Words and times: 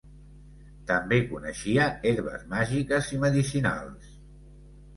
També 0.91 1.19
coneixia 1.33 1.85
herbes 2.13 2.49
màgiques 2.55 3.13
i 3.19 3.23
medicinals. 3.27 4.13